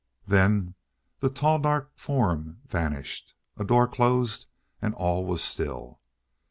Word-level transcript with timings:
Then 0.25 0.73
the 1.19 1.29
tall, 1.29 1.59
dark 1.59 1.95
form 1.95 2.57
vanished, 2.67 3.35
a 3.55 3.63
door 3.63 3.87
closed, 3.87 4.47
and 4.81 4.95
all 4.95 5.27
was 5.27 5.43
still. 5.43 5.99